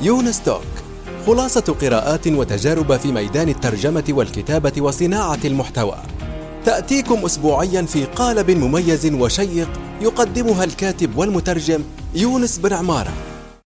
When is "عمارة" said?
12.72-13.12